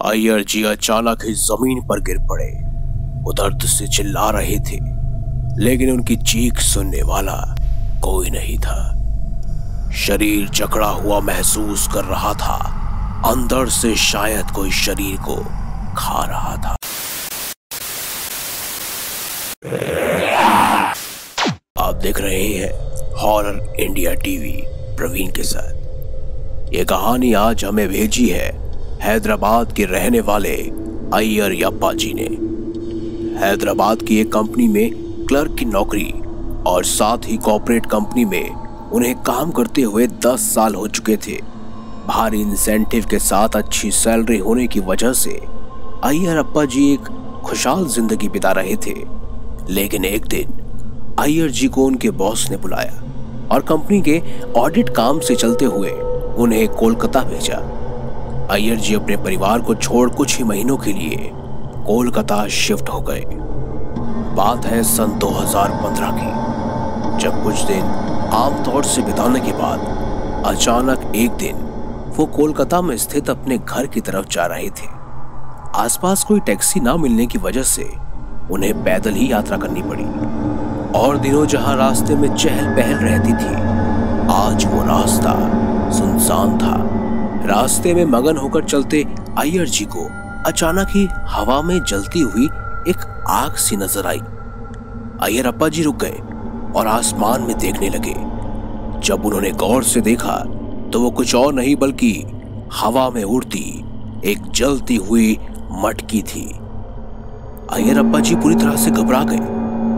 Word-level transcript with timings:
अय्यर 0.00 0.44
जी 0.44 0.62
अचानक 0.62 1.24
ही 1.24 1.32
ज़मीन 1.34 1.80
पर 1.86 2.00
गिर 2.00 2.18
पड़े। 2.18 2.46
वो 3.22 3.32
दर्द 3.32 3.62
से 3.62 3.86
चिल्ला 3.86 4.28
रहे 4.30 4.58
थे, 4.60 4.76
लेकिन 5.58 5.90
उनकी 5.90 6.16
चीख 6.16 6.60
सुनने 6.60 7.02
वाला 7.02 7.36
कोई 8.02 8.30
नहीं 8.30 8.58
था। 8.58 9.90
शरीर 9.96 10.48
जकड़ा 10.48 10.88
हुआ 10.88 11.18
महसूस 11.20 11.86
कर 11.88 12.04
रहा 12.04 12.32
था, 12.34 12.56
अंदर 13.26 13.68
से 13.68 13.94
शायद 13.96 14.50
कोई 14.50 14.70
शरीर 14.70 15.16
को 15.18 15.36
खा 15.96 16.24
रहा 16.24 16.56
था। 16.56 16.76
आप 21.78 21.94
देख 21.94 22.20
रहे 22.20 22.46
हैं 22.46 22.72
हॉरर 23.16 23.76
इंडिया 23.80 24.14
टीवी, 24.14 24.56
प्रवीण 24.96 25.32
के 25.32 25.42
साथ। 25.42 26.72
ये 26.74 26.84
कहानी 26.84 27.32
आज 27.34 27.64
हमें 27.64 27.88
भेजी 27.88 28.28
है 28.28 28.48
हैदराबाद 29.02 29.72
के 29.72 29.84
रहने 29.84 30.20
वाले 30.20 30.54
अय्यर 31.14 31.52
यप्पा 31.52 31.92
जी 31.92 32.12
ने। 32.14 32.24
हैदराबाद 33.38 34.02
की 34.02 34.18
एक 34.20 34.32
कंपनी 34.32 34.66
में 34.68 34.90
क्लर्क 35.26 35.54
की 35.58 35.64
नौकरी 35.64 36.10
और 36.66 36.84
साथ 36.84 37.28
ही 37.28 37.36
कॉरपोरेट 37.36 37.86
कंपनी 37.86 38.24
में 38.24 38.50
उन्हें 38.92 39.14
काम 39.22 39.50
करते 39.50 39.82
हुए 39.82 40.06
10 40.26 40.48
साल 40.54 40.74
हो 40.74 40.86
चुके 40.88 41.16
थे। 41.16 41.38
भारी 42.08 42.40
इंसेंटिव 42.40 43.06
के 43.10 43.18
साथ 43.18 43.56
अच्छी 43.56 43.90
सैलरी 43.90 44.38
होने 44.38 44.66
की 44.66 44.80
वजह 44.80 45.12
से 45.12 45.40
अय्यर 46.04 46.36
अप्पा 46.36 46.64
जी 46.64 46.92
एक 46.92 47.08
खुशहाल 47.44 47.86
ज़िंदगी 47.86 48.28
बिता 48.28 48.52
रहे 48.52 48.76
थे। 48.76 48.94
लेकिन 49.70 50.04
एक 50.04 50.26
दिन 50.26 51.16
अय्यर 51.18 51.50
जी 51.50 51.68
को 51.68 51.86
उनके 51.86 52.10
बॉस 52.20 52.48
ने 52.50 52.56
बुलाया 52.56 53.02
और 53.52 53.66
कंपनी 53.68 54.02
के 54.02 54.22
ऑडिट 54.60 54.94
काम 54.96 55.20
से 55.20 55.34
चलते 55.36 55.64
हुए 55.64 55.90
उन्हें 56.42 56.68
कोलकाता 56.68 57.24
भेजा। 57.24 57.66
अय्यर 58.50 58.76
जी 58.76 58.94
अपने 58.94 59.16
परिवार 59.16 59.60
को 59.60 59.74
छोड़ 59.74 60.08
कुछ 60.10 60.36
ही 60.38 60.44
महीनों 60.44 60.76
के 60.76 60.92
लिए 60.92 61.30
कोलकाता 61.86 62.46
शिफ्ट 62.48 62.88
हो 62.88 63.00
गए। 63.00 63.24
बात 64.36 64.66
है 64.66 64.82
सन 64.82 65.18
2015 65.18 66.10
की, 66.10 67.20
जब 67.22 67.42
कुछ 67.44 67.62
दिन 67.62 67.82
आमतौर 68.34 68.84
से 68.84 69.02
बिताने 69.02 69.40
के 69.40 69.52
बाद 69.52 70.44
अचानक 70.46 71.12
एक 71.16 71.30
दिन 71.30 71.56
वो 72.16 72.26
कोलकाता 72.26 72.80
में 72.82 72.96
स्थित 72.96 73.30
अपने 73.30 73.58
घर 73.58 73.86
की 73.86 74.00
तरफ़ 74.00 74.28
जा 74.28 74.46
रहे 74.46 74.68
थे। 74.70 74.88
आसपास 75.76 76.24
कोई 76.24 76.40
टैक्सी 76.40 76.80
ना 76.80 76.96
मिलने 76.96 77.26
की 77.26 77.38
वजह 77.38 77.62
से 77.62 77.90
उन्हें 78.50 78.84
पैदल 78.84 79.12
ही 79.12 79.32
यात्रा 79.32 79.56
करनी 79.56 79.82
पड़ी 79.82 80.04
और 80.98 81.16
दिनों 81.16 81.46
जहाँ 81.46 81.76
रास्ते 81.76 82.14
में 82.14 82.34
चहल 82.34 82.74
पहल 82.76 82.94
रहती 82.94 83.32
थी, 83.32 83.54
आज 84.32 84.66
वो 84.66 84.82
रास्ता 84.84 85.34
सुनसान 85.90 86.58
था। 86.58 86.89
रास्ते 87.42 87.92
में 87.94 88.04
मगन 88.06 88.36
होकर 88.36 88.64
चलते 88.64 89.02
अय्यर 89.38 89.68
जी 89.68 89.84
को 89.86 90.04
अचानक 90.46 90.88
ही 90.90 91.06
हवा 91.28 91.60
में 91.62 91.78
जलती 91.80 92.20
हुई 92.20 92.44
एक 92.88 93.04
आग 93.30 93.54
सी 93.56 93.76
नज़र 93.76 94.06
आई। 94.06 94.18
अय्यर 95.22 95.46
अप्पा 95.46 95.68
जी 95.68 95.82
रुक 95.82 95.96
गए 95.96 96.20
और 96.76 96.86
आसमान 96.86 97.42
में 97.42 97.56
देखने 97.58 97.88
लगे। 97.88 98.14
जब 99.00 99.24
उन्होंने 99.26 99.50
गौर 99.58 99.84
से 99.84 100.00
देखा 100.00 100.36
तो 100.92 101.00
वो 101.00 101.10
कुछ 101.10 101.34
और 101.34 101.52
नहीं 101.54 101.74
बल्कि 101.76 102.12
हवा 102.72 103.08
में 103.10 103.22
उड़ती, 103.24 103.64
एक 104.24 104.50
जलती 104.50 104.96
हुई 104.98 105.38
मटकी 105.84 106.22
थी। 106.24 106.46
अय्यर 107.72 107.98
अप्पा 107.98 108.20
जी 108.20 108.34
पूरी 108.36 108.54
तरह 108.54 108.76
से 108.76 108.90
घबरा 108.90 109.22
गए, 109.24 109.38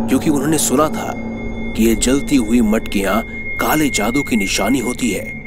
क्योंकि 0.09 0.31
उन्होंने 0.31 0.59
सुना 0.61 0.89
था 0.89 1.13
कि 1.15 1.85
ये 1.85 1.95
जलती 1.97 2.37
हुई 2.39 2.61
मटकियाँ 2.63 3.23
काले 3.61 3.89
जादू 3.91 4.23
की 4.23 4.37
निशानी 4.37 4.79
होती 4.81 5.11
है। 5.11 5.42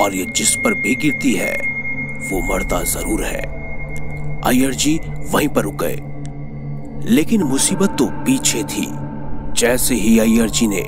और 0.00 0.14
ये 0.14 0.24
जिस 0.36 0.54
पर 0.56 0.74
भी 0.74 0.94
गिरती 0.96 1.32
है, 1.32 1.54
वो 2.22 2.40
मरता 2.44 2.82
ज़रूर 2.86 3.24
है। 3.24 3.40
अय्यर 4.44 4.74
जी 4.74 4.98
वहीं 5.32 5.48
पर 5.48 5.62
रुक 5.62 5.82
गए। 5.82 5.98
लेकिन 7.06 7.42
मुसीबत 7.42 7.96
तो 7.98 8.06
पीछे 8.24 8.62
थी। 8.64 8.86
जैसे 9.56 9.94
ही 9.94 10.18
अय्यर 10.18 10.50
जी 10.50 10.66
ने 10.66 10.82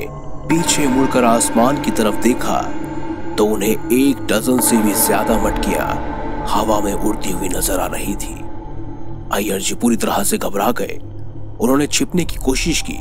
पीछे 0.49 0.87
मुड़कर 0.89 1.25
आसमान 1.25 1.83
की 1.83 1.91
तरफ़ 1.91 2.23
देखा 2.23 2.61
तो 3.39 3.45
उन्हें 3.47 3.71
एक 3.71 4.27
डजन 4.27 4.61
से 4.61 4.77
भी 4.77 4.93
ज़्यादा 4.97 5.37
मटकियाँ 5.43 5.87
हवा 6.49 6.81
में 6.81 6.93
उड़ती 6.93 7.31
हुई 7.31 7.49
नज़र 7.49 7.81
आ 7.81 7.87
रही 7.87 8.15
थी। 8.15 8.35
अय्यर 9.35 9.61
जी 9.61 9.75
पूरी 9.75 9.97
तरह 9.97 10.23
से 10.23 10.39
घबरा 10.39 10.71
गए। 10.79 10.99
उन्होंने 11.61 11.87
छिपने 11.87 12.25
की 12.25 12.37
कोशिश 12.37 12.83
की। 12.83 12.99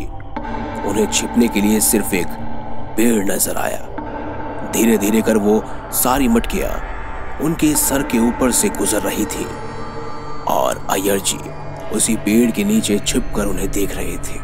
उन्हें 0.90 1.10
छिपने 1.12 1.48
के 1.48 1.62
लिए 1.62 1.80
सिर्फ़ 1.82 2.16
एक 2.16 2.28
पेड़ 2.98 3.24
नज़र 3.26 3.58
आया। 3.58 3.80
धीरे 4.72 4.98
धीरे 4.98 5.22
कर 5.22 5.38
वो 5.38 5.64
सारी 5.94 6.28
मटकियाँ 6.28 6.72
उनके 7.42 7.76
सर 7.76 8.04
के 8.04 8.20
ऊपर 8.20 8.52
से 8.52 8.70
गुजर 8.70 9.02
रही 9.02 9.26
थी 9.26 9.46
और 10.48 10.88
अय्यर 10.90 11.20
जी 11.20 11.38
उसी 11.96 12.16
पेड़ 12.16 12.52
के 12.52 12.64
नीचे 12.64 13.00
छिपकर 13.00 13.46
उन्हें 13.46 13.72
देख 13.72 13.96
रहे 13.96 14.18
थे। 14.18 14.40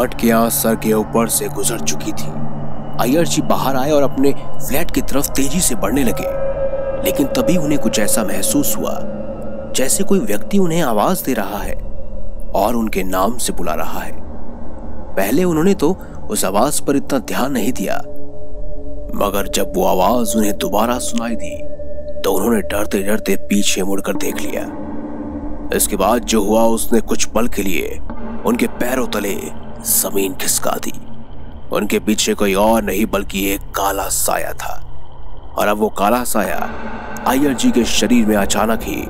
मटकियाँ 0.00 0.48
सर 0.50 0.76
के 0.76 0.92
ऊपर 0.92 1.28
से 1.28 1.48
गुजर 1.48 1.80
चुकी 1.80 2.12
थी। 2.12 2.30
अय्यर 3.00 3.26
जी 3.26 3.42
बाहर 3.42 3.76
आए 3.76 3.90
और 3.90 4.02
अपने 4.02 4.32
फ्लैट 4.68 4.90
की 4.90 5.00
तरफ़ 5.00 5.30
तेज़ी 5.30 5.60
से 5.60 5.74
बढ़ने 5.74 6.04
लगे। 6.04 7.04
लेकिन 7.04 7.26
तभी 7.26 7.56
उन्हें 7.56 7.80
कुछ 7.80 7.98
ऐसा 7.98 8.24
महसूस 8.24 8.76
हुआ 8.76 8.98
जैसे 9.76 10.04
कोई 10.04 10.20
व्यक्ति 10.20 10.58
उन्हें 10.58 10.82
आवाज़ 10.82 11.24
दे 11.24 11.32
रहा 11.32 11.58
है 11.58 11.74
और 12.54 12.76
उनके 12.76 13.02
नाम 13.02 13.36
से 13.38 13.52
बुला 13.52 13.74
रहा 13.74 14.00
है। 14.00 14.12
पहले 15.16 15.44
उन्होंने 15.44 15.74
तो 15.74 15.96
उस 16.30 16.44
आवाज़ 16.44 16.82
पर 16.82 16.96
इतना 16.96 17.18
ध्यान 17.18 17.52
नहीं 17.52 17.72
दिया 17.72 18.02
मगर 19.16 19.46
जब 19.48 19.72
वो 19.76 19.84
आवाज़ 19.84 20.36
उन्हें 20.36 20.56
दोबारा 20.58 20.98
सुनाई 20.98 21.34
दी 21.34 21.56
तो 22.22 22.32
उन्होंने 22.32 22.60
डरते 22.62 23.02
डरते 23.02 23.36
पीछे 23.36 23.82
मुड़कर 23.82 24.12
देख 24.12 24.40
लिया। 24.40 24.62
इसके 25.76 25.96
बाद 25.96 26.24
जो 26.24 26.42
हुआ, 26.42 26.62
उसने 26.62 27.00
कुछ 27.00 27.24
पल 27.24 27.48
के 27.48 27.62
लिए 27.62 27.98
उनके 28.46 28.66
पैरों 28.66 29.06
तले 29.06 29.34
ज़मीन 29.82 30.34
खिसका 30.34 30.70
दी। 30.70 30.92
उनके 31.72 31.98
पीछे 31.98 32.34
कोई 32.34 32.54
और 32.54 32.82
नहीं, 32.82 33.06
बल्कि 33.06 33.46
एक 33.50 33.60
काला 33.60 34.08
साया 34.08 34.52
था। 34.52 34.74
और 35.58 35.68
अब 35.68 35.78
वो 35.78 35.88
काला 35.88 36.22
साया 36.24 36.70
अय्यर 37.26 37.54
जी 37.54 37.70
के 37.70 37.84
शरीर 37.84 38.26
में 38.26 38.36
अचानक 38.36 38.82
ही 38.82 39.02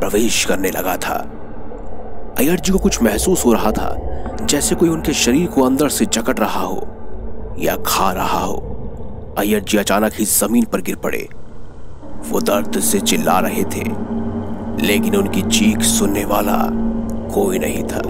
प्रवेश 0.00 0.44
करने 0.44 0.70
लगा 0.70 0.96
था। 0.96 1.16
अय्यर 2.38 2.60
जी 2.60 2.72
को 2.72 2.78
कुछ 2.78 3.02
महसूस 3.02 3.44
हो 3.46 3.52
रहा 3.52 3.70
था, 3.70 3.96
जैसे 4.42 4.74
कोई 4.74 4.88
उनके 4.88 5.12
शरीर 5.12 5.46
को 5.46 5.62
अंदर 5.62 5.88
से 5.88 6.06
जकड़ 6.06 6.38
रहा 6.38 6.60
हो 6.60 6.86
या 7.58 7.76
खा 7.86 8.12
रहा 8.12 8.40
हो। 8.40 8.70
अय्यर 9.38 9.60
जी 9.60 9.78
अचानक 9.78 10.12
ही 10.12 10.24
ज़मीन 10.24 10.64
पर 10.64 10.80
गिर 10.80 10.96
पड़े। 10.96 11.18
वो 12.28 12.40
दर्द 12.40 12.78
से 12.80 12.98
चिल्ला 13.00 13.38
रहे 13.38 13.62
थे, 13.64 13.82
लेकिन 14.86 15.16
उनकी 15.16 15.42
चीख 15.42 15.80
सुनने 15.82 16.24
वाला 16.24 16.56
कोई 17.34 17.58
नहीं 17.58 17.82
था। 17.84 18.02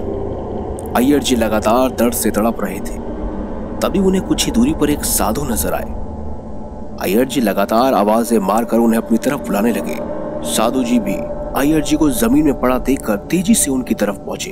अय्यर 0.97 1.19
जी 1.19 1.35
लगातार 1.35 1.91
दर्द 1.91 2.13
से 2.13 2.31
तड़प 2.31 2.61
रहे 2.61 2.79
थे। 2.79 2.97
तभी 3.79 3.99
उन्हें 3.99 4.23
कुछ 4.23 4.45
ही 4.45 4.51
दूरी 4.51 4.73
पर 4.73 4.89
एक 4.89 5.05
साधु 5.05 5.43
नज़र 5.43 5.73
आए। 5.73 5.89
अय्यर 7.01 7.25
जी 7.25 7.41
लगातार 7.41 7.93
आवाज़ें 7.93 8.37
मारकर 8.41 8.77
उन्हें 8.77 9.01
अपनी 9.01 9.17
तरफ़ 9.17 9.41
बुलाने 9.41 9.71
लगे। 9.71 9.97
साधु 10.51 10.83
जी 10.83 10.99
भी 10.99 11.15
अय्यर 11.59 11.81
जी 11.81 11.95
को 11.95 12.09
ज़मीन 12.11 12.45
में 12.45 12.59
पड़ा 12.61 12.77
देखकर 12.81 13.15
तेज़ी 13.31 13.55
से 13.55 13.71
उनकी 13.71 13.95
तरफ़ 13.95 14.17
पहुँचे। 14.17 14.51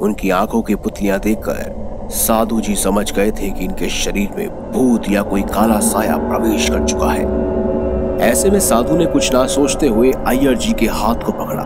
उनकी 0.00 0.30
आँखों 0.32 0.62
की 0.62 0.74
पुतलियाँ 0.76 1.18
देखकर 1.20 1.82
साधु 2.10 2.60
जी 2.60 2.74
समझ 2.74 3.12
गए 3.12 3.30
थे 3.30 3.50
कि 3.50 3.64
इनके 3.64 3.88
शरीर 3.88 4.30
में 4.36 4.72
भूत 4.72 5.08
या 5.10 5.22
कोई 5.22 5.42
काला 5.42 5.78
साया 5.80 6.16
प्रवेश 6.18 6.68
कर 6.70 6.84
चुका 6.84 7.10
है। 7.10 8.22
ऐसे 8.22 8.50
में 8.50 8.58
साधु 8.60 8.96
ने 8.96 9.06
कुछ 9.06 9.32
ना 9.32 9.46
सोचते 9.46 9.88
हुए 9.88 10.12
अय्यर 10.12 10.56
जी 10.56 10.72
के 10.72 10.86
हाथ 10.86 11.24
को 11.26 11.32
पकड़ा 11.32 11.62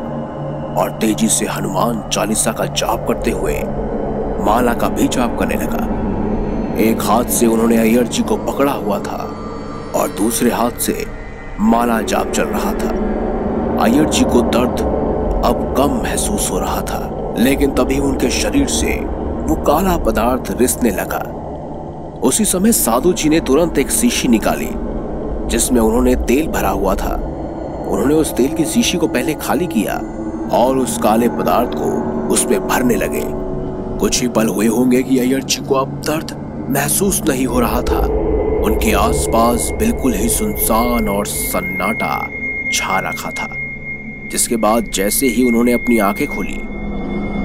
और 0.81 0.99
तेज़ी 1.01 1.29
से 1.29 1.47
हनुमान 1.47 2.03
चालीसा 2.09 2.53
का 2.53 2.67
जाप 2.67 3.05
करते 3.09 3.31
हुए 3.31 3.55
माला 4.45 4.75
का 4.75 4.89
भी 4.89 5.09
जाप 5.09 5.39
करने 5.39 5.55
लगा। 5.55 5.87
एक 6.81 7.03
हाथ 7.03 7.25
से 7.31 7.47
उन्होंने 7.47 7.77
अय्यर 7.77 8.07
जी 8.07 8.23
को 8.23 8.37
पकड़ा 8.37 8.73
हुआ 8.73 8.99
था 8.99 9.23
और 9.97 10.15
दूसरे 10.19 10.51
हाथ 10.51 10.79
से 10.81 11.07
माला 11.61 12.01
जाप 12.01 12.31
चल 12.31 12.45
रहा 12.45 12.73
था। 12.73 12.91
अय्यर 13.85 14.09
जी 14.09 14.25
को 14.25 14.43
दर्द 14.43 14.81
अब 15.45 15.75
कम 15.79 16.01
महसूस 16.03 16.51
हो 16.51 16.59
रहा 16.59 16.81
था, 16.81 17.35
लेकिन 17.39 17.71
तभी 17.71 17.99
उनके 17.99 18.31
शरीर 18.31 18.67
से 18.67 18.99
वो 19.49 19.57
काला 19.57 19.97
पदार्थ 19.97 20.51
रिसने 20.61 20.91
लगा। 20.91 21.19
उसी 22.23 22.45
समय 22.45 22.73
साधु 22.73 23.13
जी 23.13 23.29
ने 23.29 23.41
तुरंत 23.41 23.79
एक 23.79 23.91
शीशी 23.91 24.29
निकाली, 24.29 24.71
जिसमें 25.49 25.81
उन्होंने 25.81 26.15
तेल 26.17 26.47
भरा 26.47 26.71
हुआ 26.71 26.95
था। 26.95 27.15
उन्होंने 27.89 28.15
उस 28.15 28.33
तेल 28.33 28.55
की 28.55 28.65
शीशी 28.65 28.99
को 28.99 29.07
पहले 29.07 29.35
खाली 29.35 29.67
किया 29.67 29.95
और 30.53 30.79
उस 30.79 30.99
काले 30.99 31.29
पदार्थ 31.29 31.71
को 31.75 31.91
उसमें 32.29 32.69
भरने 32.69 32.97
लगे। 32.97 33.23
कुछ 33.99 34.21
ही 34.23 34.29
पल 34.29 34.49
हुए 34.49 34.67
होंगे 34.67 35.03
कि 35.03 35.19
अय्यर 35.19 35.43
जी 35.43 35.65
को 35.65 35.75
अब 35.75 36.01
दर्द 36.07 36.37
महसूस 36.71 37.23
नहीं 37.29 37.47
हो 37.47 37.61
रहा 37.61 37.83
था। 37.83 38.01
उनके 38.65 38.93
आसपास 38.93 39.71
बिल्कुल 39.73 40.15
ही 40.15 40.29
सुनसान 40.29 41.09
और 41.09 41.27
सन्नाटा 41.27 42.29
छा 42.73 42.99
रखा 42.99 43.31
था, 43.31 43.49
जिसके 44.31 44.57
बाद 44.57 44.91
जैसे 44.95 45.27
ही 45.27 45.47
उन्होंने 45.49 45.73
अपनी 45.73 45.99
आँखें 45.99 46.27
खोली 46.27 46.61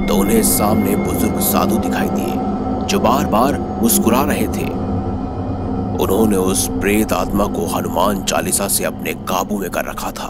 तो 0.08 0.16
उन्हें 0.16 0.42
सामने 0.44 0.96
बुज़ुर्ग 0.96 1.40
साधु 1.42 1.78
दिखाई 1.78 2.10
दिए, 2.10 2.34
जो 2.88 3.00
बार 3.00 3.26
बार 3.26 3.60
मुस्कुरा 3.82 4.22
रहे 4.24 4.48
थे। 4.48 4.66
उन्होंने 6.04 6.38
उस 6.38 6.68
प्रेत 6.72 7.14
आत्मा 7.14 7.46
को 7.48 7.66
हनुमान 7.68 8.24
चालीसा 8.24 8.68
से 8.68 8.84
अपने 8.84 9.14
काबू 9.30 9.58
में 9.60 9.70
कर 9.70 9.86
रखा 9.86 10.12
था 10.12 10.28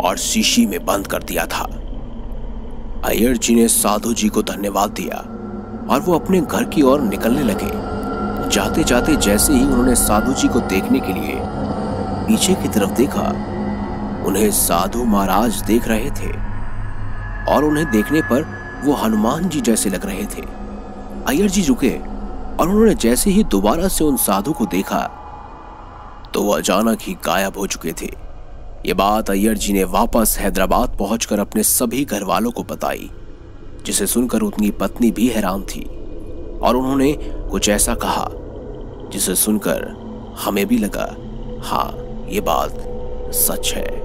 और 0.00 0.16
शीशी 0.16 0.66
में 0.66 0.84
बंद 0.84 1.06
कर 1.06 1.22
दिया 1.22 1.46
था। 1.46 1.64
अय्यर 3.04 3.36
जी 3.36 3.54
ने 3.54 3.68
साधु 3.68 4.12
जी 4.12 4.28
को 4.28 4.42
धन्यवाद 4.42 4.90
दिया 4.90 5.16
और 5.90 6.00
वो 6.00 6.14
अपने 6.14 6.40
घर 6.40 6.64
की 6.64 6.82
ओर 6.82 7.00
निकलने 7.00 7.42
लगे। 7.42 7.70
जाते 8.48 8.84
जाते 8.84 9.16
जैसे 9.16 9.52
ही 9.52 9.62
उन्होंने 9.62 9.94
साधु 9.94 10.32
जी 10.32 10.48
को 10.48 10.60
देखने 10.68 11.00
के 11.00 11.12
लिए 11.12 11.38
पीछे 12.26 12.54
की 12.54 12.68
तरफ़ 12.68 12.90
देखा, 12.90 13.28
उन्हें 14.26 14.50
साधु 14.50 15.04
महाराज 15.04 15.62
देख 15.62 15.88
रहे 15.88 16.10
थे 16.10 16.32
और 17.54 17.64
उन्हें 17.64 17.90
देखने 17.90 18.20
पर 18.22 18.46
वो 18.84 18.92
हनुमान 18.94 19.48
जी 19.48 19.60
जैसे 19.60 19.90
लग 19.90 20.06
रहे 20.06 20.24
थे। 20.26 20.42
अय्यर 21.28 21.50
जी 21.50 21.64
रुके 21.64 21.90
और 21.90 22.68
उन्होंने 22.68 22.94
जैसे 22.94 23.30
ही 23.30 23.44
दोबारा 23.44 23.88
से 23.88 24.04
उन 24.04 24.16
साधु 24.16 24.52
को 24.52 24.66
देखा 24.66 25.00
तो 26.34 26.42
वो 26.42 26.52
अचानक 26.52 26.98
ही 27.02 27.14
गायब 27.24 27.58
हो 27.58 27.66
चुके 27.66 27.92
थे। 27.92 28.10
ये 28.86 28.94
बात 28.94 29.30
अय्यर 29.30 29.58
जी 29.58 29.72
ने 29.72 29.84
वापस 29.84 30.36
हैदराबाद 30.40 30.96
पहुंचकर 30.98 31.40
अपने 31.40 31.62
सभी 31.62 32.04
घर 32.04 32.24
वालों 32.24 32.50
को 32.50 32.62
बताई, 32.64 33.10
जिसे 33.86 34.06
सुनकर 34.06 34.40
उनकी 34.40 34.70
पत्नी 34.70 35.10
भी 35.10 35.28
हैरान 35.28 35.62
थी 35.64 35.84
और 36.62 36.76
उन्होंने 36.76 37.12
कुछ 37.50 37.68
ऐसा 37.68 37.94
कहा, 37.94 38.28
जिसे 39.12 39.34
सुनकर 39.34 39.86
हमें 40.44 40.66
भी 40.66 40.78
लगा 40.78 41.14
हाँ 41.64 41.90
ये 42.28 42.40
बात 42.40 43.32
सच 43.34 43.72
है। 43.74 44.03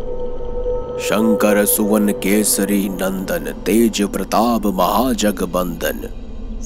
शंकर, 0.99 1.65
सुवन, 1.65 2.09
केसरी, 2.09 2.89
नंदन, 2.89 3.53
तेज 3.65 4.01
प्रताप 4.01 4.65
महाजग 4.65 5.43
बंदन 5.43 6.09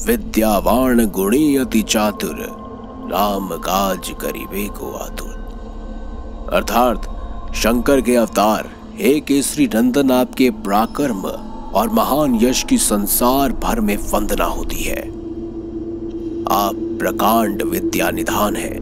विद्यावान 0.08 1.06
गुणी 1.06 1.58
अति 1.58 1.82
चातुर 1.82 2.36
राम 3.12 3.48
काज 3.48 4.10
करीबे 4.22 4.68
को 4.68 4.92
आतुर। 4.92 5.30
अर्थात, 6.54 6.98
शंकर 7.56 8.02
के 8.02 8.16
अवतार, 8.16 8.70
हे 8.96 9.20
केसरी 9.20 9.70
नंदन, 9.76 10.12
आपके 10.12 10.50
पराक्रम 10.50 11.22
और 11.74 11.90
महान 11.90 12.40
यश 12.42 12.64
की 12.64 12.78
संसार 12.78 13.52
भर 13.52 13.80
में 13.80 13.98
वंदना 13.98 14.46
होती 14.46 14.84
है। 14.84 15.10
आप 16.52 16.98
प्रकांड 17.00 17.62
विद्या 17.62 18.12
निधान 18.12 18.56
है, 18.56 18.78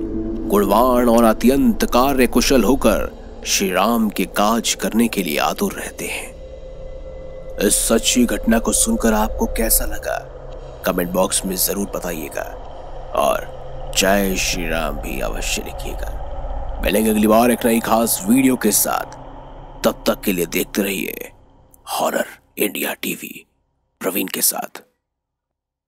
गुणवान 0.50 1.09
और 1.09 1.24
अत्यंत 1.24 1.83
कार्य 1.83 2.27
कुशल 2.27 2.63
होकर 2.63 3.20
श्री 3.45 3.69
राम 3.71 4.09
के 4.09 4.25
काज 4.38 4.73
करने 4.73 5.07
के 5.07 5.21
लिए 5.23 5.38
आतुर 5.38 5.73
रहते 5.73 6.05
हैं। 6.05 7.57
इस 7.67 7.75
सच्ची 7.88 8.25
घटना 8.25 8.59
को 8.59 8.71
सुनकर 8.71 9.13
आपको 9.13 9.45
कैसा 9.57 9.85
लगा? 9.85 10.17
कमेंट 10.85 11.09
बॉक्स 11.09 11.45
में 11.45 11.55
ज़रूर 11.55 11.88
बताइएगा 11.95 12.43
और 13.15 13.93
जय 13.97 14.35
श्री 14.35 14.67
राम 14.69 14.97
भी 14.97 15.19
अवश्य 15.19 15.63
लिखिएगा। 15.65 16.81
मिलेंगे 16.83 17.09
अगली 17.09 17.27
बार 17.27 17.51
एक 17.51 17.65
नई 17.65 17.79
खास 17.79 18.21
वीडियो 18.29 18.55
के 18.55 18.71
साथ। 18.71 19.19
तब 19.83 20.03
तक 20.07 20.21
के 20.21 20.31
लिए 20.31 20.45
देखते 20.45 20.81
रहिए 20.81 21.31
हॉरर 21.91 22.25
इंडिया 22.57 22.93
टीवी 22.93 23.45
प्रवीण 24.01 24.27
के 24.27 24.41
साथ। 24.41 24.83